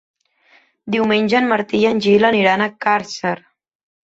Diumenge 0.95 1.37
en 1.39 1.49
Martí 1.51 1.83
i 1.83 1.87
en 1.91 2.01
Gil 2.07 2.27
aniran 2.31 2.65
a 2.65 2.71
Càrcer. 2.89 3.37